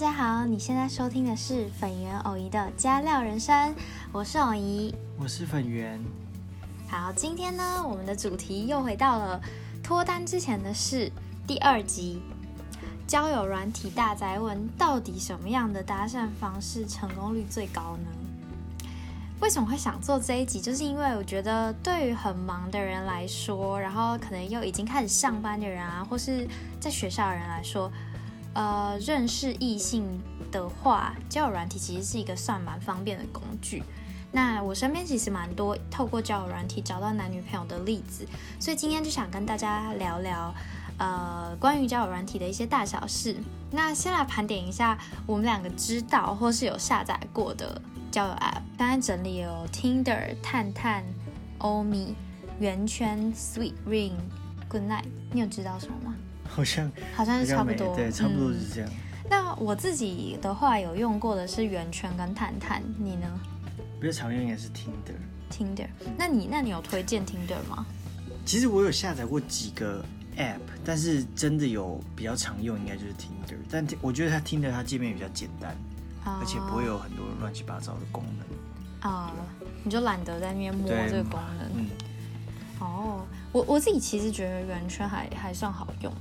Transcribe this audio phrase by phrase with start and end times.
[0.00, 3.74] 家好，你现在收听的是粉圆偶仪的加料人生，
[4.12, 6.00] 我是偶仪，我是粉圆。
[6.88, 9.38] 好，今天呢，我们的主题又回到了
[9.82, 11.12] 脱单之前的事
[11.46, 12.22] 第二集，
[13.06, 18.96] 交友软体大宅问，到底什么样的搭讪方式成功率最高呢？
[19.42, 20.62] 为什么会想做这一集？
[20.62, 26.48] 就是因为我觉得对于很忙的人来说，然后可能又已经开始上班的人啊，或是
[26.80, 27.92] 在学校的人来说。
[28.52, 33.82] 呃，认识异性的话，交友软体其实是一个算蛮方便的工具。
[34.32, 38.26] 那我身边其实蛮多透过交友软体找到男女朋友的例子，
[38.58, 40.54] 所以今天就想跟大家聊聊，
[40.98, 43.36] 呃，关于交友软体的一些大小事。
[43.72, 47.80] 那先来盘点一下我们两个知道或是有下载过的
[48.10, 48.62] 交友 App。
[48.78, 51.04] 刚才整理有 Tinder、探探、
[51.58, 52.14] 欧米、
[52.58, 54.12] 圆圈、Sweet Ring、
[54.68, 56.14] Good Night，你有知道什么吗？
[56.54, 58.90] 好像好像是差不多，对，差不多是这样。
[59.28, 63.26] 那我自己的话有用过的是圆圈跟探探，你呢？
[64.00, 65.14] 比较常用应该是 Tinder。
[65.50, 67.86] Tinder，那你那你有推荐 Tinder 吗？
[68.44, 70.04] 其实我有下载过几个
[70.36, 73.56] App，但是真的有比较常用应该就是 Tinder。
[73.70, 75.76] 但我觉得它 Tinder 它界面比较简单，
[76.24, 79.10] 而且不会有很多乱七八糟的功能。
[79.10, 79.32] 啊，
[79.84, 81.70] 你就懒得在那边摸这个功能。
[81.76, 81.86] 嗯。
[82.80, 86.12] 哦，我我自己其实觉得圆圈还还算好用。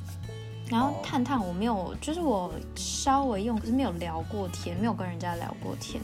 [0.69, 5.99] 然后探探我没有，就是我稍微用，可是没有聊过天，没有跟人家聊过天，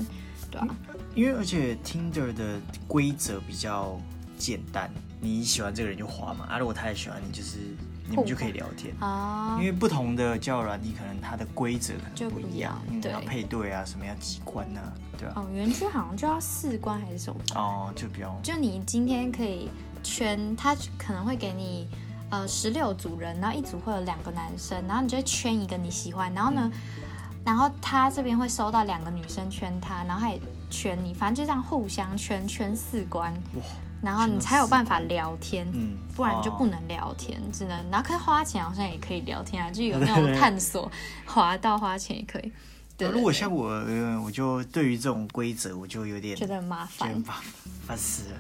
[0.50, 0.68] 对啊。
[1.14, 3.98] 因为而且 Tinder 的规则比较
[4.38, 7.58] 简单，你喜欢这个人就滑嘛，啊，如果他也喜欢你，就是
[8.10, 9.56] 你们就可以聊天啊。
[9.60, 14.82] 因为不同的交友软体，可能它的规则可能不一样，对，要配对啊，什么要几关呢，
[15.18, 15.36] 对吧？
[15.38, 17.40] 哦，园区好像就要四关还是什么？
[17.54, 19.70] 哦，就比较，就你今天可以
[20.04, 21.88] 圈，他可能会给你。
[22.30, 26.72] 呃，十六组人，然后一组会有两个男生，然后你就圈一个你喜欢，然后呢，
[27.46, 33.34] 然后他这边会收到两个女生圈他，然后他也圈你，反正就这样互相圈圈四关，
[34.02, 40.92] 然后你才有办法聊天，嗯，不然就不能聊天，只能，然后可以花钱好像也可以聊天啊，就有那种探索，
[41.26, 42.52] 滑到花钱也可以。
[42.98, 43.68] 对，如果像我，
[44.24, 47.24] 我就对于这种规则，我就有点觉得很麻烦，
[47.86, 48.38] 烦死了。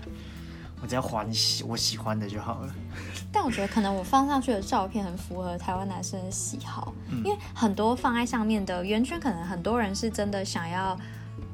[0.86, 2.76] 我只要还喜我喜欢的就好了。
[3.34, 10.96] 但我觉得可能我放上去的照片很符合台湾男生的喜好，因为很多放在上面的圆圈，可能很多人是真的想要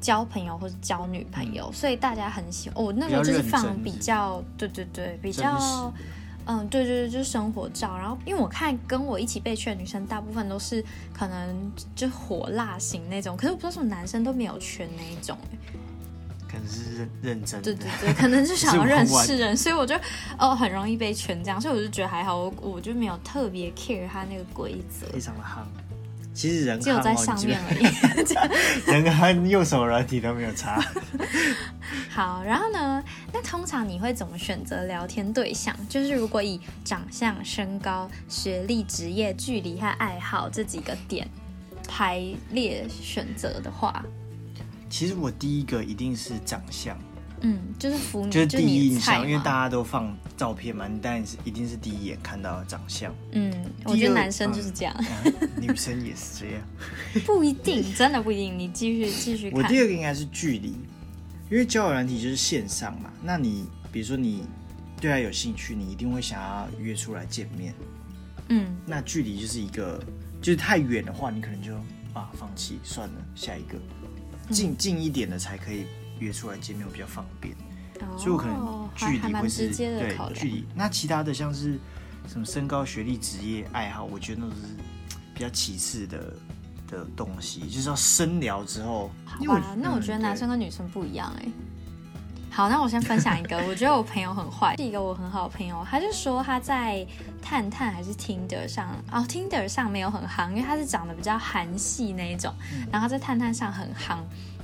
[0.02, 2.84] 交朋友或者交女朋友，所以大家很喜欢。
[2.84, 5.90] 我那时候就是放比较，对对对，比较，
[6.44, 7.96] 嗯，对对对，就是生活照。
[7.96, 15.38] 然后因为我看跟我一起被圈的女生，大部分都是可能就火辣型那种，可是我不知道什么男生都没有圈那一种。
[16.52, 19.98] 可能是认认真，对对对，可能就想要认识人，所以我就
[20.38, 25.64] 哦很容易被圈这样，所以我就觉得还好，我我就没有特别 care 他那个规则，非常的夯。
[26.34, 27.84] 其实人只有在上面而已，
[28.90, 30.82] 人和右手软体都没有差。
[32.08, 35.76] 好，然后呢，那通常你会怎么选择聊天对象？
[35.90, 41.28] 就是如果以长相、身高、学历、职业、距离和爱好这几个点
[41.86, 44.02] 排列选择的话。
[44.92, 46.98] 其实我第一个一定是长相，
[47.40, 53.10] 嗯，就是服，就是第一印象，因为大家都放照片嘛，当然是一定是第一眼看到长相。
[53.30, 53.50] 嗯，
[53.84, 54.94] 我觉得男生就是这样，
[55.58, 56.62] 女生也是这样，
[57.24, 58.58] 不一定，真的不一定。
[58.58, 59.50] 你继续继续。
[59.56, 60.76] 我第二个应该是距离，
[61.50, 64.44] 因为交友软体就是线上嘛，那你比如说你
[65.00, 67.72] 对他有兴趣，你一定会想要约出来见面。
[68.50, 69.98] 嗯，那距离就是一个，
[70.42, 71.74] 就是太远的话，你可能就
[72.12, 73.78] 啊放弃算了，下一个。
[74.50, 75.86] 近近一点的才可以
[76.18, 77.54] 约出来见面，比较方便，
[78.18, 80.64] 所以我可能距离会是对距离。
[80.74, 81.78] 那其他的像是
[82.28, 84.56] 什么身高、学历、职业、爱好，我觉得都是
[85.34, 86.34] 比较其次的
[86.88, 89.10] 的东西，就是要深聊之后。
[89.24, 91.48] 好吧，那我觉得男生跟女生不一样哎。
[92.54, 97.04] 好，那我先分享一个，我觉得我朋友很坏，是一个我很好的朋友，他就说他在
[97.40, 102.54] 探探还是 Tinder 上，哦，Tinder 上没有很夯，因为他是长得比较韩系那一种，
[102.92, 104.18] 然后在探探上很夯，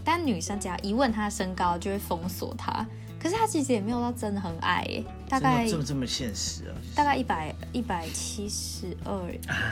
[0.04, 2.86] 但女生只要一问他的身高，就会封锁他。
[3.18, 4.86] 可是他其实也没有到真的很矮，
[5.26, 9.18] 大概这么这么现实啊，大概一百一百七十二、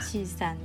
[0.01, 0.57] 七十三。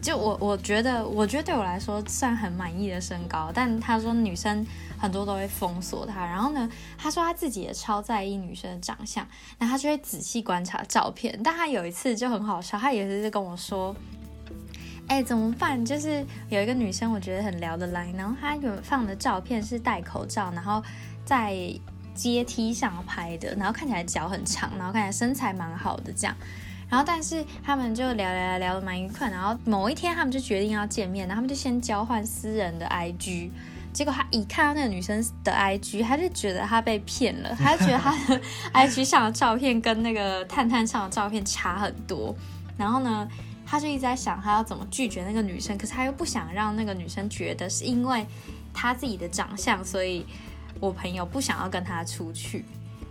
[0.00, 4.64] 就我我觉得，我觉得对我来说算很满意的身高，但他说女生
[4.98, 6.24] 很多都会封锁他。
[6.24, 9.26] 然后呢，他说他自己也超在意女生的长相，
[9.58, 11.38] 那他就会仔细观察照片。
[11.42, 13.94] 但他有一次就很好笑，他也是跟我说
[15.08, 15.82] ：“哎，怎么办？
[15.84, 20.82] 就是有一个女生我觉得很聊得来，然后她有放的照片是戴口罩，然后
[21.24, 21.56] 在
[22.14, 26.36] 阶梯上拍的，然后看起来脚很长，然后看起来身材蛮好的这样。”
[26.90, 33.50] 然后但是他们就聊聊聊聊的蛮愉快，然后某一天他们就决定要见面，然后他们就先交换私人的 IG。
[33.92, 38.40] 结果他一看到那个女生的 IG，他就觉得他被骗了， 他就觉得他的
[38.72, 42.34] IG 上的照片跟那个探探上的照片差很多。
[42.76, 43.28] 然后呢，
[43.66, 48.24] 他就一直在想他要怎么拒绝那个女生，可是他又不想让那个女生觉得是因为
[48.72, 50.24] 他自己的长相，所以
[50.78, 52.64] 我朋友不想要跟他出去。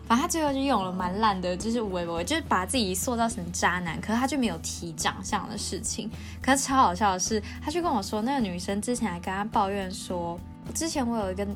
[0.07, 6.09] 反正他最后就用了蛮烂的，就是微博，就是把自己塑造成渣男，可是他就没有提长相的事情。
[6.41, 10.39] 可是超好笑的是，他就跟我说，那个女生之前还跟他抱怨说。
[10.73, 11.47] 之前我有一个，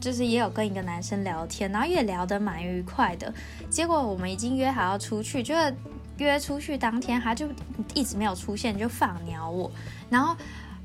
[0.00, 3.32] 就是也有跟一个男生聊天，然后也聊得蛮愉快的。
[3.70, 5.74] 结果我们已经约好要出去，就是
[6.18, 7.48] 约出去当天，他就
[7.94, 9.70] 一直没有出现，就放鸟我，
[10.10, 10.36] 然后。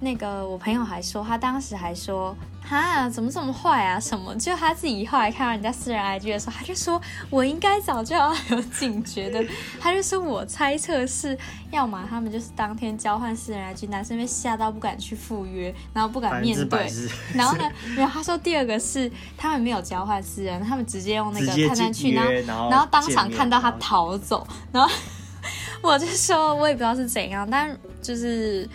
[0.04, 2.36] 那个我朋友还说，他当时还说，
[2.68, 4.00] 哈，怎么这么坏啊？
[4.00, 4.36] 什么？
[4.36, 7.00] 就他自己后来看到人家私人 IG 的时候，他就说，
[7.30, 9.46] 我应该早就要有警觉的。
[9.80, 11.38] 他就说我猜测是，
[11.70, 16.92] 要么他们就是当天交换私人 IG，男生被吓到不敢去赴约，然后不敢面对。
[17.36, 24.48] 然后呢，然后他说第二个是他们没有交换私人，他们直接用那个探探去，然后然后当场看到他逃走。
[24.72, 24.92] 然后
[25.84, 28.68] 我就说，我也不知道是怎样，但就是。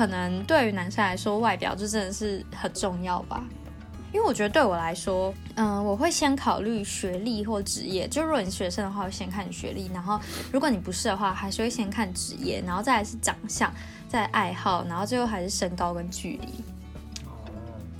[0.00, 3.44] 可能对于男生来说，外表就真的是很重要吧。
[4.14, 8.08] 因为我觉得对我来说，嗯，我会先考虑学历或职业。
[8.08, 10.18] 就如果你是学生的话，会先看学历；然后
[10.50, 13.70] 如果你不是的话，还是会先看职业，然后再来是长相，
[14.08, 16.64] 再爱好，然后最后还是身高跟距离。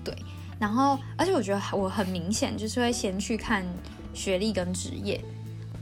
[0.03, 0.17] 对。
[0.59, 3.63] 然后，而且我觉得我很明显就是会先去看
[4.15, 5.23] 学历跟职业。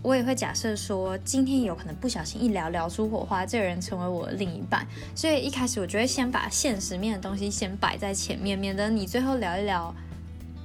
[0.08, 9.94] 我也会假设说，今天有可能不小心一聊聊出火花，这个人成为我的另一半，所以一开始我就会先把现实面的东西先摆在前面，免得你最后聊一聊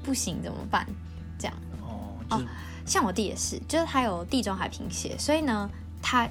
[0.02, 0.88] 不行怎么办？
[1.38, 2.42] 这样哦哦，
[2.86, 5.70] 像我弟也是，就是他有地中海贫血，所以呢，
[6.02, 6.26] 他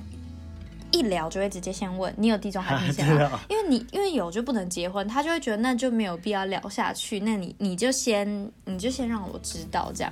[0.90, 3.38] 一聊就会直接先问你有地中海贫血 吗？
[3.50, 10.10] 因为你因为有就不能结婚，他就会觉得那就没有必要聊下去，那你你就先你就先让我知道这样。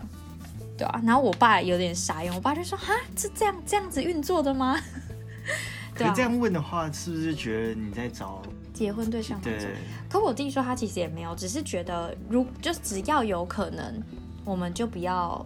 [0.81, 4.81] 对啊，然后我爸有点傻眼，我爸就说：“哈，是这样这样子运作的吗？”
[5.99, 8.41] 你这样问的话，是不是觉得你在找
[8.73, 9.38] 结婚对象？
[9.43, 9.59] 对。
[10.09, 14.03] 可我弟说他其实也没有，只是觉得如就只要有可能，
[14.44, 15.44] 我们就不要，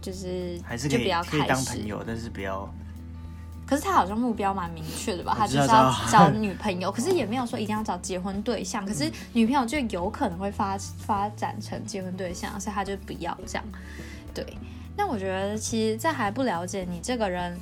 [0.00, 2.72] 就是还是可以可以当朋友，但是不要。
[3.72, 5.34] 可是他好像目标蛮明确的吧？
[5.38, 8.84] 他就是要找女朋友， 可是也没有说一定要找结婚对象。
[8.84, 13.64] 可是女朋友就有可能会发发展成结婚对象，所以他就不要这样。
[14.34, 14.44] 对，
[14.96, 17.58] 那我觉得其实，在还不了解你这个人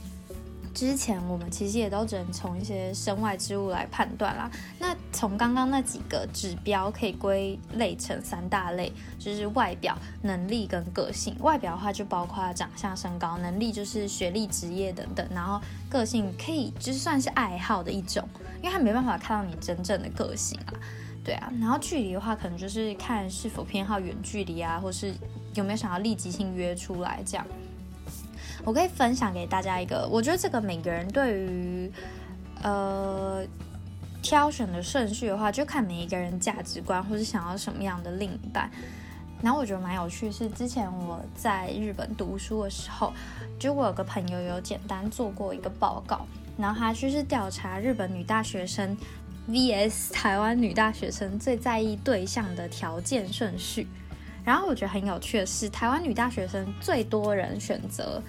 [0.75, 4.51] 之前，我们其实也都只能从一些身外之物来判断啦。
[4.79, 11.37] 那从刚刚那几个指标可以归类成三大类，就是外表、能力跟个性。
[11.41, 18.27] 外表的话就包括长相、身高；能力就是学历、职业等等；然后个性可以就算是爱好的一种，
[18.63, 20.75] 因为他没办法看到你真正的个性啊。
[21.23, 25.13] 对啊，然后距离的话，可能就是看是否偏好远距离啊，或是。
[25.57, 27.21] 有没有想要立即性约出来？
[27.27, 27.45] 这样，
[28.65, 31.91] 我可以分享给大家一个，我觉得这个每个人对于
[32.63, 33.43] 呃
[34.23, 38.71] 挑选的顺序的话，就看每一个人价值观或是想要什么样的另一半。
[39.43, 43.11] 然后我觉得蛮有趣，是之前我在日本读书的时候，
[43.59, 46.27] 就我有个朋友有简单做过一个报告，
[46.59, 48.95] 然后他就是调查日本女大学生
[49.49, 53.89] VS 台湾女大学生最在意对象的条件顺序。
[54.45, 58.23] 然后我觉得很有趣的是，台湾女大学生最多人选择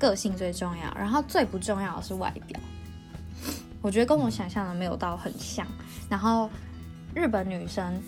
[0.00, 2.58] 个性最重要，然后最不重要的是外表。
[3.82, 5.66] 我觉得跟我想象的没有到很像。
[6.08, 6.50] 然后
[7.14, 8.02] 日本女生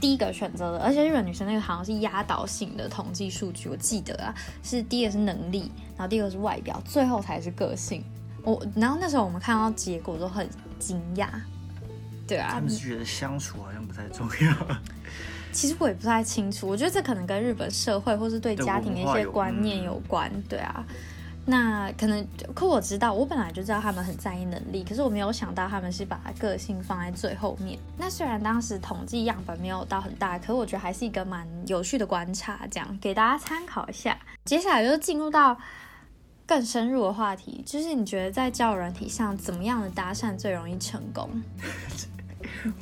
[0.00, 8.04] 第一个选择的，而且日本女生那个好像是压倒性的统计数据，我记得啊，是第一个是能力，然后第二个是外表，最后才是个性。
[8.42, 11.28] 我然后那时候我们看到结果都很惊讶，
[12.28, 14.78] 对啊，他们是觉得相处好像不太重要。
[15.56, 20.84] 其实我也不太清楚，我觉得这可能跟日本社会或是对家庭的一些观念有关，对啊。
[21.48, 27.78] 那可能，可我知道，我本来就知道他们很在意能力，可是我没有想到他们是把个性放在最后面。
[27.96, 34.18] 那虽然当时统计样本没有到很大，可我觉得还是一个蛮有趣的观察，这样给大家参考一下。
[34.44, 35.56] 接下来就进入到
[36.46, 41.30] 更深入的话题，就是你觉得在交友软体上，怎么样的搭讪最容易成功？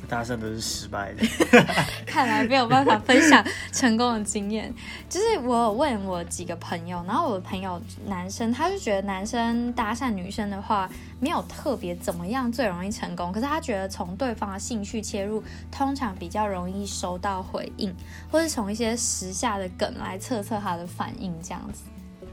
[0.07, 1.25] 搭讪都是失败的，
[2.05, 4.73] 看来没有办法分享成功的经验。
[5.09, 10.89] 就是我有问我几个朋友，然后我的朋友男生他就觉得男生搭讪女生的话
[11.19, 17.93] 没有特别怎么样最容易成功，可是他觉得从对方的兴趣切入，通常比较容易收到回应，
[18.31, 21.83] 或是从一些时下的梗来测测他的反应这样子。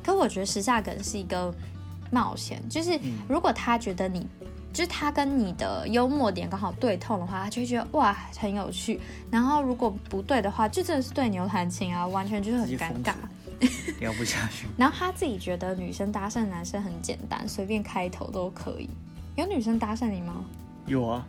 [0.05, 1.55] 可我觉得时下梗是一个
[2.11, 2.61] 冒险。
[2.69, 4.27] 就是如果他觉得你，
[4.73, 8.99] 就是他跟你的幽默点刚好对痛的话，他就会觉得哇很有趣。
[9.31, 13.15] 然后如果不对的话，就真的是对牛弹琴啊，完全就是很尴尬，
[14.01, 14.67] 聊不下去。
[14.79, 18.89] 然后他自己觉得女生搭讪男生很简单，随便开头都可以。
[19.37, 20.45] 有女生搭讪你吗？
[20.87, 21.27] 有啊。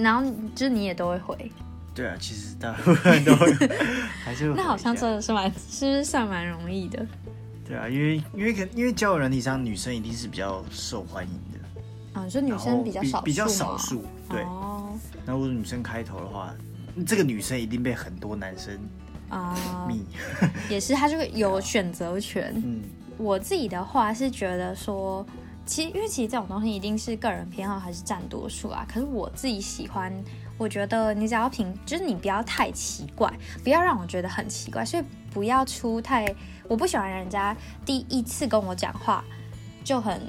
[0.00, 1.50] 然后就是你也都会回。
[1.94, 3.34] 对啊，其实大部分都
[4.24, 7.04] 还是那好像真的是蛮，是不是算蛮容易的？
[7.66, 11.58] 对啊，因为因为可因为交友软体上女生一定是比较受欢迎的
[12.12, 14.44] 啊，就女生比较少比较少数对。
[15.24, 16.54] 那如果女生开头的话，
[17.06, 18.78] 这个女生一定被很多男生
[19.28, 20.04] 啊迷，
[20.68, 22.52] 也是她就会有选择权。
[22.56, 22.82] 嗯，
[23.18, 25.24] 我自己的话是觉得说，
[25.64, 28.86] 其实因为其实这种东西一定是个人偏好还是占多数啊。
[28.88, 30.12] 可是我自己喜欢。
[30.58, 33.32] 我觉得你只要平，就是你不要太奇怪，
[33.64, 35.02] 不要让我觉得很奇怪，所以
[35.32, 36.32] 不要出太，
[36.68, 39.24] 我不喜欢人家第一次跟我讲话
[39.82, 40.20] 就很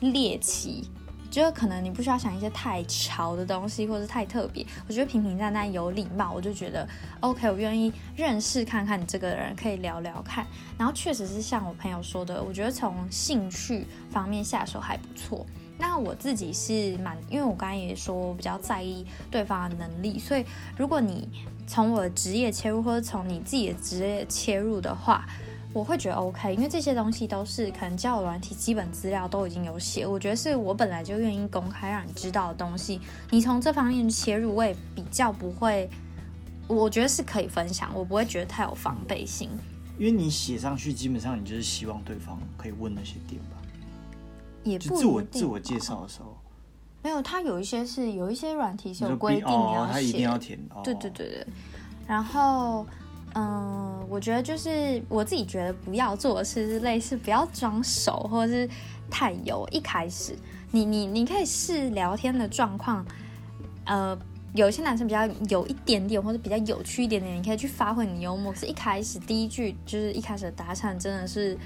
[0.00, 0.88] 猎奇，
[1.32, 6.86] 就可能你不需要想一些太潮的东西或者太特别，我觉得平平淡淡有礼貌，我就觉得
[7.20, 10.46] OK，我愿意认识看看你这个人，可以聊聊看，
[10.76, 15.46] 然后确实是像我朋友说的，我觉得从兴趣方面下手还不错。
[15.78, 20.44] 那我自己是蛮，因为我刚才也说我比较在意对方的能力，所以
[20.76, 21.26] 如果你
[21.66, 25.26] 从我的职业切入，或者从你自己的职业切入的话，
[25.72, 33.00] 我会觉得 OK，因为这些东西都是可能交友软体基本资料都已经有写，我觉得是我本来就愿意公开让你知道的东西，
[33.30, 35.88] 你从这方面切入，我也比较不会，
[36.66, 39.48] 我觉得是可以分享，我不会觉得太有防备心，
[39.98, 43.56] 因为你写上去，基本上你就是希望对方可以问那些点吧。
[44.64, 46.36] 也不自我自我介绍的时候，
[47.02, 50.58] 没有，他有一些是有一些软体是有规定你要写，一定要填。
[50.84, 51.46] 对对对对。
[52.06, 52.86] 然后，
[53.34, 58.68] 嗯，我觉得就是我自己觉得不要做的事是类似不要装熟或者是
[59.10, 59.66] 太油。
[59.70, 60.36] 一开始，
[60.70, 63.04] 你你你可以试聊天的状况，
[63.84, 64.18] 呃，
[64.54, 68.54] 有一些男生比较有一点点或者比较有趣一点点，你可以去发挥你幽默。
[68.54, 71.56] 是一开始第一句就是一开始的搭讪，真的是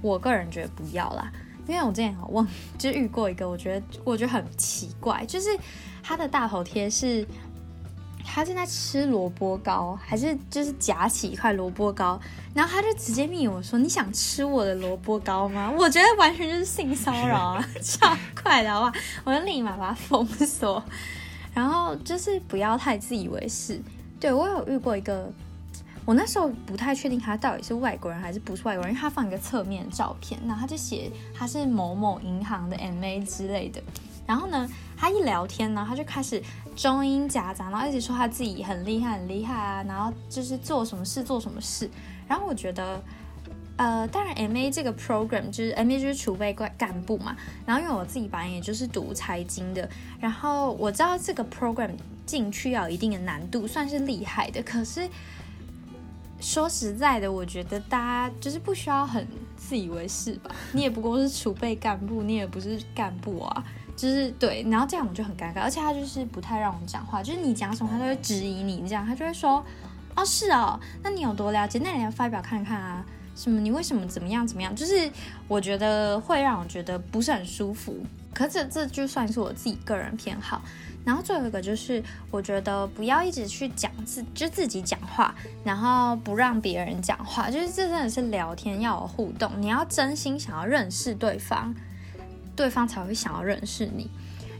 [0.00, 1.30] 我个人觉得不要啦。
[1.68, 2.46] 因为我之前好问，
[2.78, 5.48] 就遇过一个，我觉得我觉得很奇怪，就是
[6.02, 7.24] 他的大头贴是
[8.24, 12.18] 他正在吃萝卜糕，还是就是夹起一块萝卜糕，
[12.54, 18.92] 然后他就直接命我说：“你想吃我的萝卜糕吗？”我觉得完全就是性骚扰啊， 超快的好吧？
[19.24, 20.82] 我就立马把他封锁，
[21.52, 23.80] 然后就是不要太自以为是。
[24.18, 25.30] 对我有遇过一个。
[26.04, 33.80] 我那时候不太确定他到底是外国人还是不是外国人，因为他放一个侧面照片，然后他就写他是某某银行的 MA 之类的。
[34.26, 36.42] 然后呢，他一聊天呢，他就开始
[36.74, 41.90] 中英夹杂，然后一直说他自己很厉害很厉害啊，然后就是做什么事做什么事。
[42.28, 43.02] 然后我觉得，
[43.76, 47.36] 呃，当然 MA 这个 program 就是 MA 就是储备干干部嘛。
[47.66, 49.88] 然后因为我自己本来也就是读财经的，
[50.20, 51.90] 然后我知道这个 program
[52.24, 55.08] 进去要有一定的难度，算是厉害的，可是。
[56.44, 57.96] 说实在的，我觉得大
[58.28, 59.24] 家就是不需要很
[59.56, 60.50] 自以为是吧？
[60.72, 63.64] 你也不过是储备干部，你也不是干部啊，
[63.96, 64.62] 就是对。
[64.70, 69.64] 然后这样我就很尴尬，而且他就是不太让我们讲话，就是你讲什么他都会质疑你，这样他就会说
[70.16, 71.78] ：“哦，是哦，那你有多了解？
[71.82, 73.60] 那你要发表看看啊，什么？
[73.60, 75.10] 你为什么怎么样怎么样？”就是
[75.48, 77.96] 我觉得会让我觉得不是很舒服。
[78.34, 80.62] 可这这就算是我自己个人偏好。
[81.04, 85.34] 然后最后一个就是，我觉得不要一直去讲自就自己讲话，
[85.64, 91.74] 然后不让别人讲话，就是这真的是聊天要有互动，你要真心想要认识对方，
[92.62, 94.08] 对方才会想要认识你。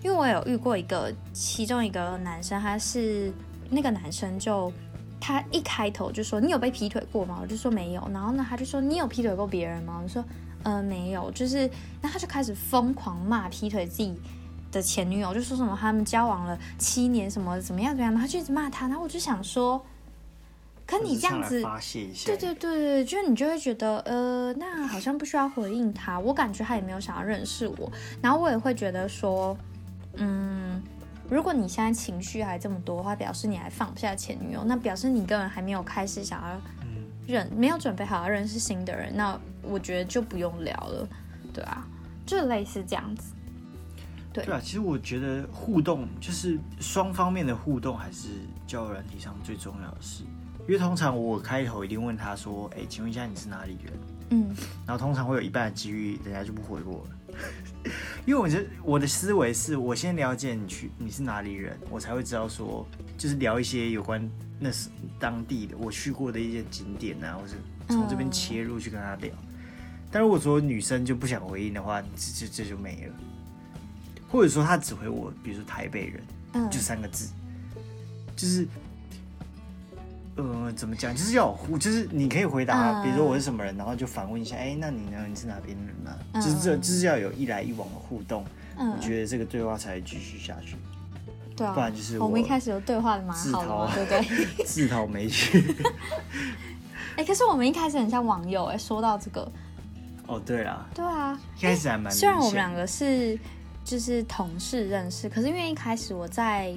[0.02, 3.32] 因为我有遇过一个，其中一个男生，他是
[3.71, 4.73] 那个男生就
[5.21, 7.38] 他一开头就说你有被劈腿过吗？
[7.40, 8.11] 我就说没有。
[8.12, 10.00] 然后呢，他就说你有劈腿过别人吗？
[10.02, 10.25] 我说
[10.64, 11.30] 呃没有。
[11.30, 14.21] 就是，那他就开始疯狂骂劈腿自己。
[14.73, 19.85] 的前女友就说什么他们交往了七年什么怎么样怎么样，他就一直骂他，然后我就想说，
[20.99, 21.62] 可你这样子，
[22.26, 29.56] 对对对对，就是你就会觉得呃，那好像不需要回应他，我感觉他也没有想要认识我，然后我也会觉得说，
[30.16, 30.82] 嗯，
[31.30, 36.61] 如果你现在情绪还这么多的话，表示你还放不下前女友，那表示你根本还没有开始想要
[37.26, 41.08] 认，没有准备好要认识新的人，那我觉得就不用聊了，
[41.54, 41.87] 对啊，
[42.26, 43.32] 就类似这样子。
[44.32, 48.28] 对啊，其实我觉得互动就是双方面的互动，还是
[48.66, 50.25] 交友软体上最重要的事。
[50.66, 53.92] 因为通常我开头一定问他说：“哎，请问一下你是哪里人？”
[54.31, 54.49] 嗯，
[54.87, 57.37] 然后通常会有一半的机遇，人家就不回我了。
[58.25, 62.87] 因为我觉得我的思维是我先了解你去你是哪里人，我才会知道说，
[63.19, 64.26] 就是聊一些有关
[64.59, 64.88] 那是
[65.19, 67.54] 当地的我去过的一些景点啊，或是
[67.88, 69.31] 从这边切入去跟他聊。
[70.11, 73.14] 但如果说女生就不想回应的话，这这这就没了。
[74.31, 77.31] 或者说他只回我，比如说台北人，嗯，就三个字，
[78.37, 78.66] 就是，
[80.36, 81.14] 呃，怎么讲？
[81.14, 85.24] 就是要互，就是你可以回答，比如说我是什么人，然后就反问一下，哎，那你呢？
[85.28, 86.16] 你是哪边人呢？
[86.34, 88.44] 就是这，就是要有一来一往的互动，
[88.76, 90.76] 我觉得这个对话才继续下去。
[91.54, 94.64] 对啊，不然就是我们一开始有对话的蛮好的，对不对？
[94.64, 95.76] 自讨没趣。
[97.16, 99.52] 哎，可是我们一开始很像网友哎，说到这个，
[100.26, 103.38] 哦，对啊，对啊，一开始还蛮，虽然我们两个是。
[103.84, 106.72] 就是同事认识，可是因为一开始我在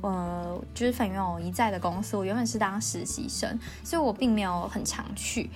[0.00, 5.50] 呃，就是粉圆偶一在的公司，我原本是当实习生，所以我并没有很常去，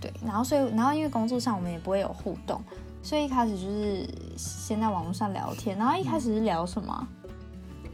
[0.00, 2.62] 对，然后所以然后因为工作上我们也不会有互动，
[3.02, 7.08] 所以一开始就是先在网络上聊天，然后一开始是聊什么，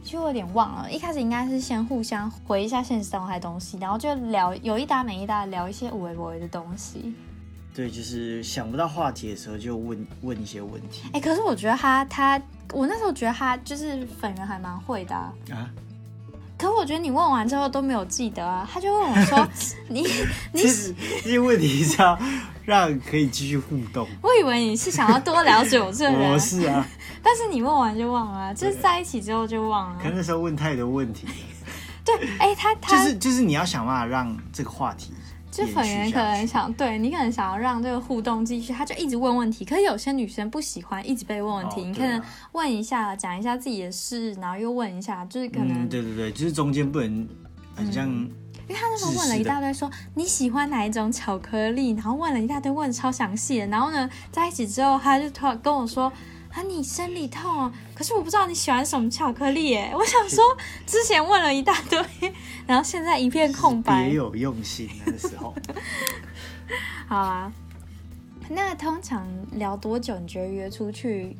[0.03, 7.15] 就有点忘了，一开始应该是先互相回一下现实动态东西，然后就聊有一搭没一搭聊一些无微不微的东西。
[7.73, 11.09] 对，就是想不到话题的时候就问问一些问题。
[11.11, 15.33] 哎，可是我觉得他他，我那时候觉得他就是粉人还蛮会的啊。
[16.65, 18.67] 可我觉得你问完之后都没有记得啊。
[18.71, 19.47] 他就问我说
[19.89, 20.01] ：“你
[20.51, 22.17] 你这些问题是要
[22.63, 26.31] 让可以继续互动。”我以为你是想要多了解我这个人。
[26.31, 26.85] 我是啊。
[27.21, 29.99] 但是你问完就忘了，就是在一起之后就忘了。
[30.01, 31.27] 可那时候问太多问题。
[32.03, 35.13] 对，哎，他他就是就是你要想办法让这个话题。
[35.55, 39.63] 就粉圆可能想对你可能想要让这个互动继续，他就一直问问题。
[39.63, 42.21] 可是有些女生不喜欢一直被问问题，你可能
[42.51, 47.25] 问一下，讲一下自己的事，然后又问一下，就是可能对对对，就是中间不能
[47.73, 48.05] 很像。
[48.67, 53.67] 因为他那时候问了一大堆，说你喜欢哪一种巧克力，然后问了一大堆，问的超详细的。
[53.67, 56.11] 然后呢，在一起之后，他就突然跟我说。
[56.55, 59.91] 啊，你生理痛啊，可是我不知道你喜欢什么巧克力耶。
[59.93, 60.41] 我想说，
[60.87, 62.01] 之前问了一大堆，
[62.65, 64.05] 然后现在一片空白。
[64.05, 65.53] 别有用心那个时候。
[67.07, 67.51] 好啊，
[68.49, 70.17] 那通常聊多久？
[70.17, 71.35] 你觉得约出去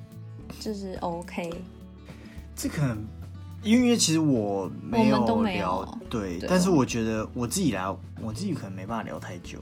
[0.60, 1.50] 就是 OK？
[2.54, 3.06] 这可能
[3.64, 7.88] 因为其实我没有聊，对，但是我觉得我自己来，
[8.22, 9.60] 我自己可能没办法聊太久。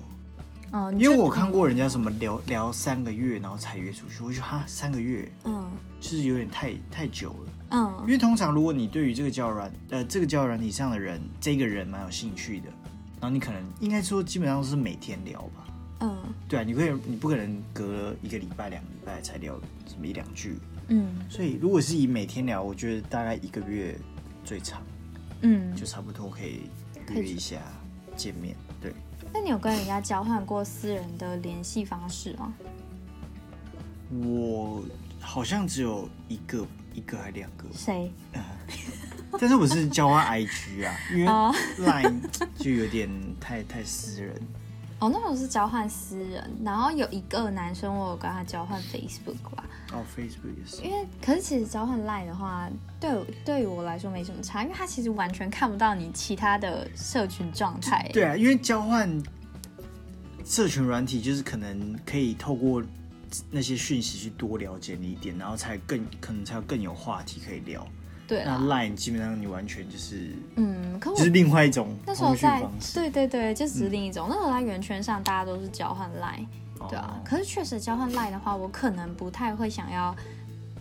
[0.98, 5.70] 因为我看过人家什么聊聊三个月，然后才约出去，我觉得哈三个月，嗯，
[6.02, 12.66] 就是有点太太久了，嗯，因为通常如果你对于这个交友软呃这个交友软体上的人，这个人蛮有兴趣的，
[13.22, 15.68] 然后你可能应该说基本上是每天聊吧，
[16.00, 16.18] 嗯，
[16.50, 19.54] 对啊，你可以你不可能隔一个礼拜两个礼拜才聊
[19.86, 20.58] 什么一两句，
[20.88, 23.96] 嗯，所以如果是以每天聊，我觉得大概一个月
[24.44, 24.82] 最长，
[25.42, 26.62] 嗯，就差不多可以
[27.14, 27.58] 约一下
[28.18, 28.73] 见面，对。
[29.34, 32.54] 那你有跟人家交换过私人的联系方式吗？
[34.24, 34.84] 我
[35.20, 37.66] 好像只有一个，一个还两个。
[37.74, 38.12] 谁？
[39.40, 41.26] 但是我是交换 IG 啊，因为
[41.84, 42.22] Line
[42.56, 44.40] 就有点太太私人。
[45.04, 49.66] 哦，那种是交换私人，然后有一个男生，我有跟他交换 Facebook 吧。
[49.92, 50.82] 哦，Facebook 也是。
[50.82, 52.70] 因为，可是其实交换 Line 的话，
[53.02, 53.12] 对
[53.44, 58.10] 对于我来说没什么差，因为他其实完全看不到你其他的社群状态。
[58.14, 59.22] 对啊，因为交换
[60.46, 62.82] 社群软体，就是可能可以透过
[63.52, 67.86] 那些讯息去多了解你一点，然后才更可能才有更有话题可以聊。
[68.34, 74.26] 对，那 Line 基本上你完全就是，嗯，可就是另外一种那时候在，对对对，就只是另一种。
[74.28, 76.48] 那时候在圆圈上，大家都是交换 Line，
[76.90, 77.22] 对啊。
[77.24, 80.16] 可是确实交换 Line 的话，我可能不太会想要，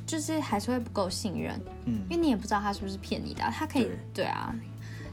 [0.06, 4.54] 就是还是会不够信任，嗯，因为你也不知道他是不是骗你的，他可以，对啊，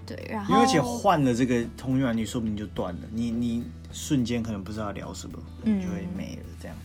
[0.05, 6.77] 对，然后而且换了这个通讯软你说不定就断了，你你瞬间可能不知道聊什么，嗯，就会没了这样。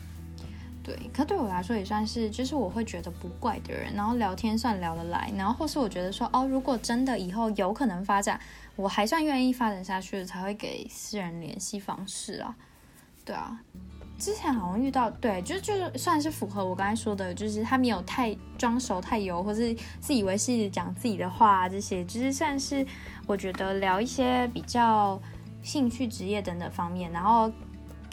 [0.84, 8.38] 对，可对我来说也算是，就是我会觉得不怪的人，然后聊天算聊得来，然后或是我觉得说，哦，如果真的以后有可能发展，
[8.76, 12.54] 我还算愿意发展下去，才会给私人联系方式啊。
[13.24, 13.58] 对啊，
[14.18, 22.86] 之前好像遇到，对，就就是算是符合我刚才说的，就是他没有太装熟、太油，或是自以为是讲自己的话，这些，就是算是
[23.26, 25.18] 我觉得聊一些比较
[25.62, 27.50] 兴趣、职业等等方面，然后。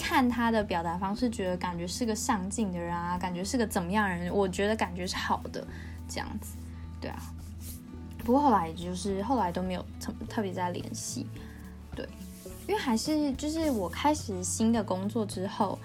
[0.01, 4.33] 看他的表达方式，觉得感觉是个上进的人啊，感觉是个怎么样人？
[4.33, 5.65] 我觉得感觉是好的，
[6.09, 6.55] 这样子，
[6.99, 7.21] 对啊。
[8.25, 11.27] 不过后来就是后来都没有特特别在联系，
[11.95, 12.07] 对，
[12.67, 15.77] 因为还是就是我开始新的工作之后，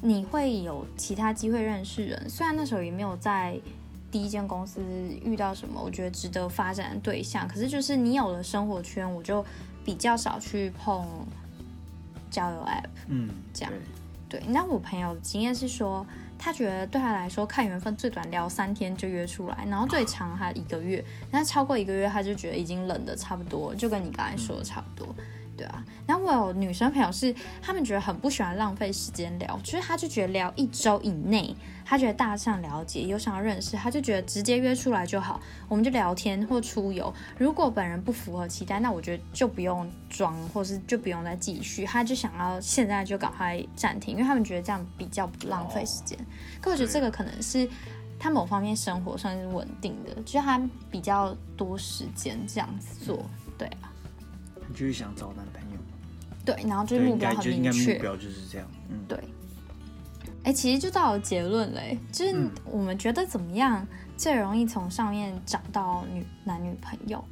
[0.00, 2.30] 你会有其他机会认识人。
[2.30, 3.58] 虽然那时候也没有在
[4.10, 4.80] 第一间公司
[5.24, 9.44] 遇到什么我觉得值得发展的对象，可是就是你有了生活圈，我就
[9.84, 11.06] 比较少去碰。
[12.36, 13.72] 交友 App，嗯，这样，
[14.28, 14.42] 对。
[14.48, 16.06] 那我朋友的经验是说，
[16.38, 25.14] 他觉得对他来说，看缘分最短聊三天就约出来，然后最长他一个月，那超过一个月他就觉得已经冷的差不多，就跟你刚才说的差不多，
[25.56, 25.84] 对啊。
[26.06, 37.12] 然后我有女生朋友是，他们觉得很不喜欢浪费时间聊，就是他就觉得聊一周以内，他觉得大上了解，有想要认识，他就觉得直接约出来就好，我们就聊天或出游。
[37.38, 41.84] 如果本人不符合期待，那我觉得就不用装，或是就不用再继续。
[41.84, 46.18] 他就想要现在就赶快暂停，因为他们觉得这样比较不浪费时间。
[46.60, 47.68] 可我觉得这个可能是
[48.18, 53.24] 他某方面生活算是稳定的，就是他比较多时间这样子做，
[53.58, 53.85] 对啊。
[54.76, 55.78] 就是想找男朋友，
[56.44, 59.18] 对，然后就是目标很明确，目标就是这样，嗯，对。
[60.44, 62.36] 哎，其实就到了结论嘞，就是
[62.66, 63.84] 我们觉得怎么样
[64.18, 67.24] 最容易从上面找到女男女朋友？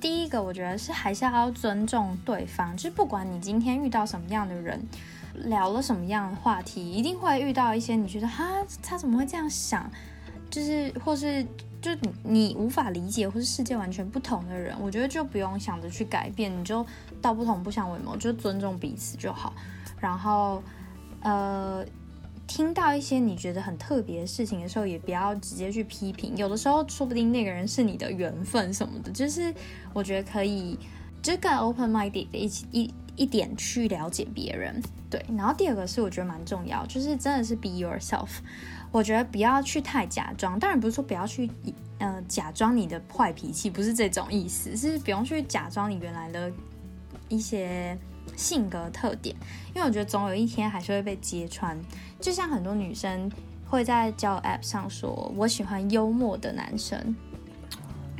[0.00, 4.80] 第一个，我觉得是还是要尊重对方，就是不管你今天遇到什么样的人，
[5.34, 8.46] 聊了什么样的话题，一定会遇到一些你觉得哈，
[8.80, 9.90] 他怎么会这样想，
[10.48, 11.44] 就是或是。
[11.80, 11.90] 就
[12.22, 16.84] 你无法理解或是世界完全不同的人，我觉得就不用想着去改变，你就
[17.22, 19.54] 道不同不相为谋，就尊重彼此就好。
[19.98, 20.62] 然后，
[21.22, 21.84] 呃，
[22.46, 26.36] 听到一些你觉得很特别的事情的时候，也不要直接去批评。
[26.36, 29.54] 有的时候说不定那个人是你的缘分什么的，就是
[29.92, 30.78] 我觉得可以，
[31.22, 34.82] 就更 open minded 一起一一点去了解别人。
[35.08, 38.28] 对，然后第二个是我觉得蛮重要，就是真的是 be yourself。
[38.92, 41.48] 我觉得不要去太假装，当然不是说不要去，
[41.98, 46.52] 呃，假装你的坏脾气，不是这种意思，是不用去假装你原来的
[47.28, 47.96] 一些
[48.36, 49.36] 性格特点，
[49.74, 51.78] 因为我觉得总有一天还是会被揭穿。
[52.20, 53.30] 就像很多女生
[53.68, 57.14] 会在交友 App 上说，我喜欢幽默的男生。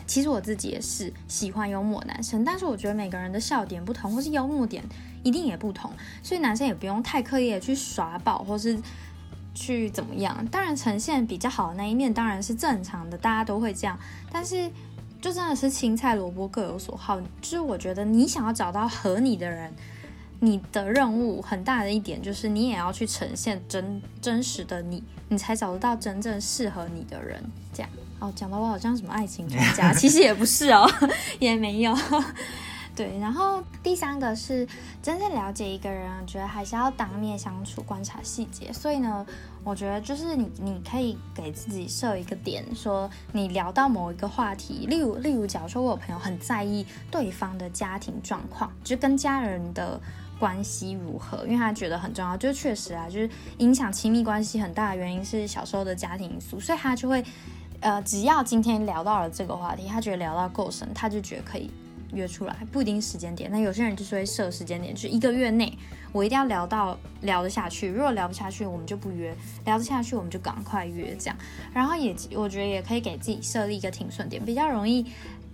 [0.07, 4.85] 其实我自己也是喜欢幽默男生，但是我觉得每个人的笑点不同，或是幽默点
[5.25, 5.91] 一定也不同，
[6.23, 8.79] 所以男生也不用太刻意的去耍宝，或是。
[9.55, 10.47] 去怎么样？
[10.47, 13.99] 当然，呈现比较好的那一面当然是正常的，大家都会这样。
[14.33, 14.71] 但是，
[15.21, 17.21] 就真的是青菜萝卜各有所好。
[17.21, 19.73] 就是我觉得你想要找到合你的人，
[20.41, 27.43] 你的任务很大的一点就是你也要去呈现真 真实的你，你才找得到真正适合你的人。
[27.73, 30.91] 这样哦，讲到我好像什么爱情专家， 其实也不是哦，
[31.39, 31.97] 也没有。
[33.01, 34.69] 对，然后第三个是
[35.03, 38.71] 真正了解一个人，我觉得还是要当面相处，观察细节。
[38.71, 39.25] 所以呢，
[39.65, 49.99] 我觉得就是你，你可以给自己设一个点，说你聊到某一个话题，例如，例如，假如说我有朋友很在意对方的家庭状况，就跟家人的
[50.39, 57.25] 关系如何，因为他觉得很重要，就确实啊，就是影响亲密关系很大的原因是小时候的家庭因素，所以他就会，
[57.81, 61.71] 呃，只要今天聊到了这个话题，他觉得聊到够深，他就觉得可以。
[62.13, 65.73] 约出来不一定时间点，那有些人就是会设时间点，就是一个月内
[66.13, 69.33] 我一定要聊到聊得下去，如果聊不下去，我们就不约；
[69.65, 71.37] 聊得下去，我们就赶快约这样。
[71.73, 75.07] 然后也我觉得也可以给自己设立一个停损点，比较容易，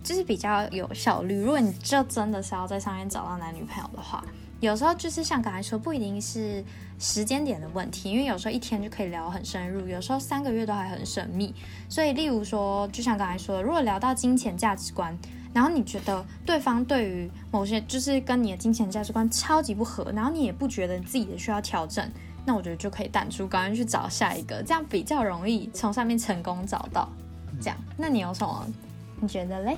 [0.03, 1.39] 就是比较有效率。
[1.39, 4.23] 如果你就真的是要在上面找到男女朋友的话，
[4.59, 6.63] 有时候就是像刚才说，不一定是
[6.97, 11.53] 时间点的问题，因为有时候一天就可以聊很深入，有时候三个月都还很神秘。
[11.87, 15.15] 所以，例如说，就像刚才说的，如果聊到金钱价值观。
[15.53, 22.09] 然后你觉得对方对于某些就是跟你的金钱价值观超级不合，然后你也不觉得自己的需要调整，
[22.45, 27.09] 那我觉得就可以淡出，赶快去找下一个，这样比较容易从上面成功找到。
[27.59, 28.67] 这样，那你有什么？
[29.19, 29.77] 你觉得嘞？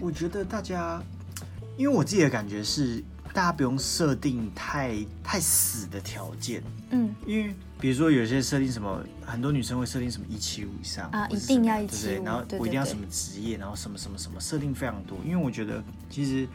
[0.00, 1.02] 我觉得大家，
[1.76, 3.02] 因为我自己的感觉是。
[3.36, 15.18] 大家不用设定太太死的条件，嗯，因为比如说有些设定什么，很多女生会设定什么一七五以上啊，一定要一七五，然后我一定要什么职业，然后什么什么什么，设定非常多。
[15.22, 16.48] 因为我觉得其实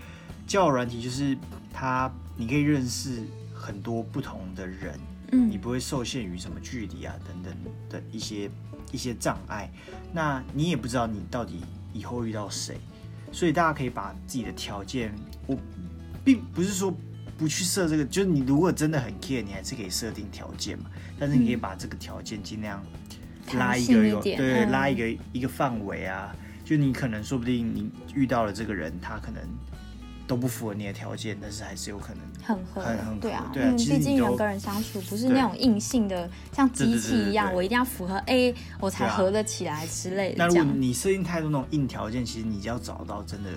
[0.47, 1.37] 交友软体就是
[1.71, 3.21] 它，你可以认识
[3.53, 4.99] 很多不同的人，
[5.33, 7.53] 嗯，你不会受限于什么距离啊等等
[7.91, 8.49] 的一些
[8.91, 9.69] 一些障碍。
[10.11, 11.61] 那你也不知道你到底
[11.93, 12.79] 以后遇到谁，
[13.31, 15.13] 所以大家可以把自己的条件
[15.45, 15.55] 我。
[16.23, 16.93] 并不是说
[17.37, 20.85] 不去设这个，就是你如果真的很 care，你还是可以设定条件嘛。
[21.19, 22.83] 但是你可以把这个条件尽量
[23.53, 26.35] 拉一个有对拉一个一个范围啊。
[26.63, 29.41] 就你可能说不定你遇到了这个人，他可能
[30.25, 33.49] 都不符合你的条件，但是还是有可能很合很很对啊。
[33.51, 40.35] 对啊，毕竟人跟人相处不是那种硬性的，像机器一样，我一定要符合 A 我才合得起来之类的。
[40.37, 43.49] 那如果你设定太多那种硬条件，其实你要找到真的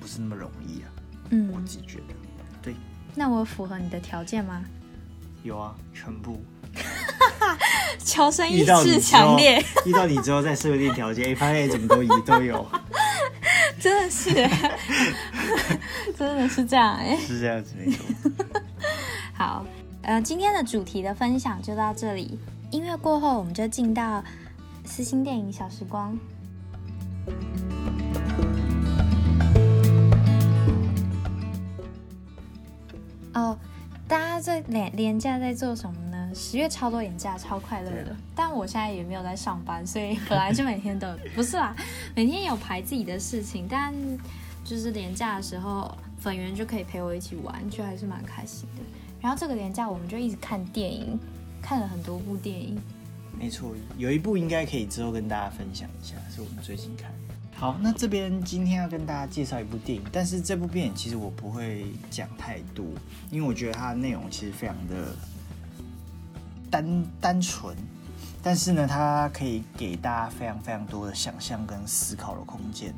[0.00, 0.90] 不是那么容易啊。
[1.30, 2.14] 嗯，我自己觉得，
[2.62, 2.74] 对。
[3.14, 4.62] 那我符合你的条件吗？
[5.42, 6.42] 有啊，全部。
[7.98, 9.62] 求生意志强烈。
[9.84, 12.66] 遇到你之后再设定条件，发现怎么都一都有。
[13.80, 14.30] 真的是，
[16.16, 17.16] 真的是这样哎。
[17.16, 18.04] 是这样子没错。
[19.32, 19.64] 好，
[20.02, 22.38] 呃，今天的主题的分享就到这里。
[22.70, 24.22] 音乐过后，我们就进到
[24.84, 26.16] 私心电影小时光。
[34.08, 36.30] 那这廉廉价在做什么呢？
[36.34, 38.16] 十月超多廉价，超快乐的。
[38.34, 41.76] 但我现在也没有在上班，所以本来就每天都不是啦，
[42.16, 43.68] 每天有排自己的事情。
[43.70, 43.94] 但
[44.64, 48.82] 就是廉价的时候，粉圆就可以陪我一起玩，就还是蛮开心的。
[49.20, 51.16] 然后这个廉价我们就一直看电影，
[51.62, 52.76] 看了很多部电影。
[53.38, 57.12] 没错，有一部应该可以之后跟大家分享一下，是我们最近看。
[57.60, 62.86] 好，那这边今天要跟大家介绍一部电影，但是这部电影其实我不会讲太多，
[63.30, 65.14] 因为我觉得它的内容其实非常的
[66.70, 67.76] 单单纯，
[68.42, 72.94] 但是呢，它可以给大家非常非常多的想象跟思考的空间。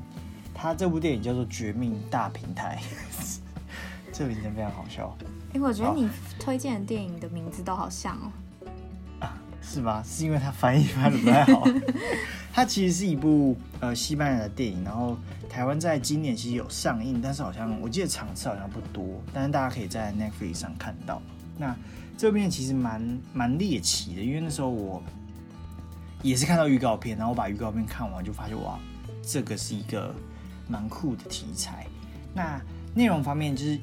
[0.55, 2.81] 它这部电影叫做《绝命大平台》，
[4.15, 5.13] 这名字非常好笑。
[5.55, 8.31] 哎，我觉得你推荐的电影的名字都好像哦。
[9.63, 10.03] 是吗？
[10.05, 11.67] 是因为他翻译翻的不太好。
[12.53, 15.17] 它其实是一部呃西班牙的电影，然后
[15.49, 21.23] 台湾在今年其实有上映，但是好像我记得场次好像不多，但是大家可以在 Netflix 上看到。
[21.57, 21.75] 那
[22.19, 25.03] 这部片其实蛮蛮猎奇的，因为那时候我
[26.21, 28.79] 也是看到预告片，然后我把预告片看完就发现哇，
[29.23, 30.15] 这个是一个
[30.69, 31.87] 蛮酷的题材。
[32.35, 32.61] 那
[32.95, 33.79] 内容方面就是。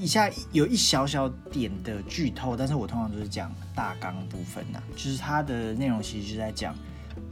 [0.00, 6.74] 以下有一小小点的剧透，但是我通常都是讲大纲部分呐，就是它的内容其实是在讲，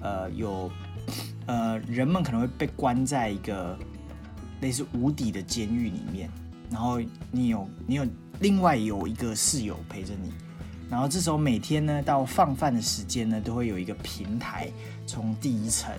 [0.02, 0.70] 呃，有
[1.46, 3.74] 呃人们可能会被关在一个
[4.60, 6.28] 类似无底的监狱里面，
[6.70, 7.00] 然后
[7.32, 8.06] 你有你有
[8.40, 10.30] 另外有一个室友陪着你，
[10.90, 14.70] 然后这时候每天呢到放饭的时间呢都会有一个平台
[15.06, 15.90] 从第一层。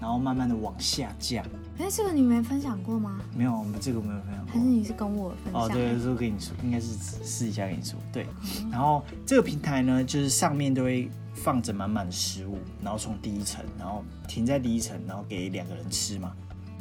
[0.00, 1.44] 然后慢慢的往下降。
[1.82, 3.20] 哎，这个你没分享过吗？
[3.36, 4.52] 没有，我们这个没有分享过。
[4.52, 5.62] 还是你是跟我分享？
[5.62, 7.98] 哦，对，是跟你说，应该是试一下跟你说。
[8.12, 8.24] 对。
[8.70, 16.32] 然后这个平台呢，就是上面都会放着满满的食物，然后从第一层，然后停在第一层，然后给两个人吃嘛。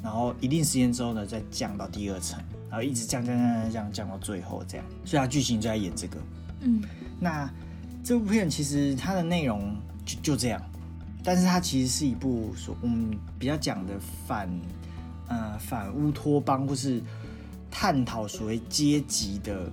[0.04, 4.86] 然后一定时间之后呢，再降到第二层，然后一直降降降降降到最后这样。
[5.04, 6.18] 所以它剧情就在演这个。
[6.60, 6.80] 嗯。
[7.20, 7.52] 那
[8.04, 10.62] 这部片其实它的内容就就这样。
[11.24, 13.94] 但是它其实是一部说，嗯，比较讲的
[14.28, 14.50] 反，
[15.32, 17.02] 呃，反乌托邦或是
[17.72, 19.72] 探讨所谓阶级的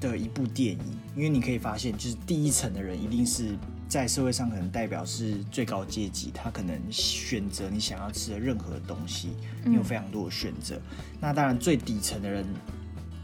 [0.00, 0.80] 的一部电影。
[1.14, 3.56] 因为你可以发现，就是第一层的人一定是
[3.88, 9.30] 在社会上可能代表是最高阶级，他可能选择你想要吃的任何东西，
[9.64, 10.80] 你有非常多的选择。
[11.20, 12.44] 那当然最底层的人，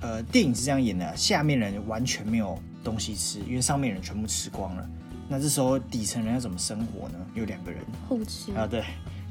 [0.01, 4.89] 呃，电影是这样演的，下面人完全没有东西吃，因为上面人全部吃光了。
[5.29, 7.19] 那这时候底层人要怎么生活呢？
[7.35, 8.85] 有两个人互吃啊，对，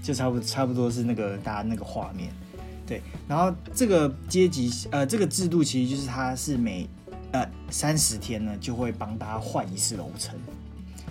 [0.06, 2.32] 就差不差不多是那个大家那个画面，
[2.86, 3.02] 对。
[3.28, 6.88] 然后这个阶级呃这个制度其实就是它是每
[7.32, 10.36] 呃三十天呢就会帮大家换一次楼层，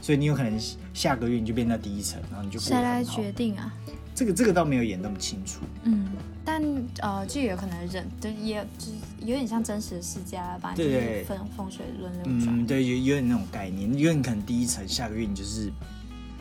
[0.00, 0.56] 所以你有可能
[0.92, 3.74] 下个月你就变到第一层，然后你就谁来决定啊？
[4.14, 6.10] 这个这个倒没有演那么清楚，嗯，
[6.44, 6.62] 但
[7.00, 15.68] 呃，就有可能人就也就是有点像真实的世界吧，就是风风水轮流转，嗯，对，有有点那种概念，因为你可能第一层下个月你就是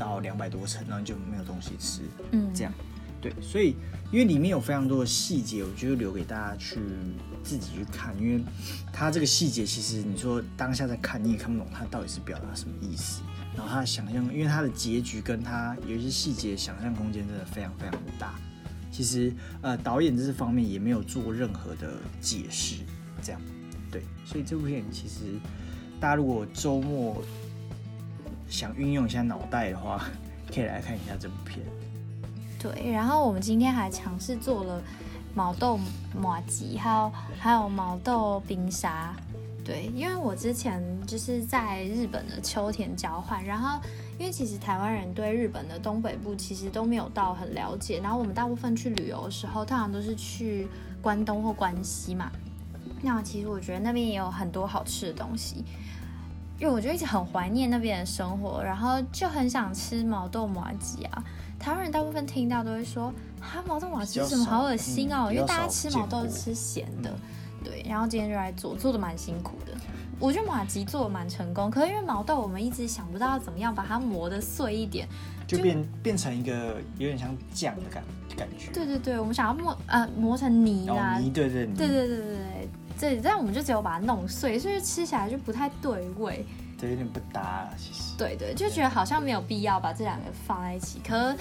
[0.07, 2.73] 到两百多层，然后就没有东西吃，嗯，这样，
[3.21, 3.75] 对，所以
[4.11, 6.79] 因为里面有非常多的细节，我觉得留给大家去
[7.43, 8.43] 自己去看，因为
[8.91, 13.21] 它这个细节其实你说当下在看你也看不懂它到底是表达什么意思。
[13.55, 18.33] 然后他的想象，因为他的结局跟他有一些细节，想象空间真的非常非常的大。
[18.91, 22.77] 其实，呃，导演这方面也没有做任何的解释，
[23.21, 23.39] 这样，
[23.91, 24.01] 对。
[24.25, 25.39] 所以这部片其实，
[25.99, 27.23] 大家如果周末
[28.53, 29.99] 想运用一下脑袋的话，
[30.53, 31.59] 可以来看一下这部片。
[32.59, 34.79] 对，然后我们今天还尝试做了
[35.33, 35.79] 毛豆
[36.15, 39.11] 马吉，还有还有毛豆冰沙。
[39.65, 43.79] 对，因为我之前就是在日本的秋田交换，然后
[44.19, 50.67] 因为其实台湾人对日本的东北部其实都没有到很了解，然后我们大部分去旅游的时候，通常都是去
[51.01, 52.31] 关东或关西嘛。
[53.01, 55.65] 那其实我觉得那边也有很多好吃的东西，
[56.63, 61.21] 因为我就一直很怀念那边的生活，然后就很想吃毛豆麻吉啊。
[61.59, 67.13] 台湾人大部分听到都会说，哈毛豆麻吉什么好恶心哦，因为大家吃毛豆是吃咸的。
[67.65, 69.73] 对，然后今天就来做，做的蛮辛苦的。
[70.21, 75.05] 我觉得马吉做的蛮成功，可是因为毛豆，我们一直想不到怎么样把它磨的碎一点，
[75.45, 78.01] 就变变成一个有点像酱的感
[78.37, 78.71] 感觉。
[78.71, 82.62] 对对对，我们想要磨呃磨成泥啦，泥对对对对对对对，
[82.97, 86.45] 这这样我们就只有把它弄碎，所以吃起来就不太对味，
[86.79, 88.15] 对，有点不搭其实。
[88.17, 90.99] 对对，就觉得好像没有必要把这两个放在一起。
[91.05, 91.35] 可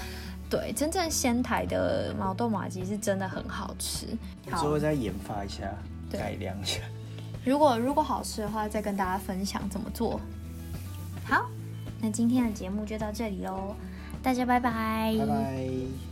[0.51, 4.07] 对，真正仙台的毛豆马吉是真的很好吃，
[4.47, 5.73] 之后再研发一下。
[6.11, 6.83] 改良一下，
[7.43, 10.21] 如果如果好吃的话，再跟大家分享怎么做。
[11.25, 11.49] 好，
[12.03, 13.75] 那今天的节目就到这里喽，
[14.23, 16.12] 大家拜拜，拜拜。